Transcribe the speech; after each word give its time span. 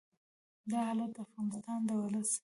دا 0.71 0.79
حالت 0.89 1.09
د 1.15 1.17
افغانستان 1.25 1.79
د 1.87 1.89
ولس 2.01 2.31